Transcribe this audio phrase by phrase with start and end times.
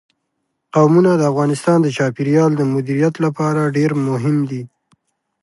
[0.73, 4.61] قومونه د افغانستان د چاپیریال د مدیریت لپاره ډېر مهم دي.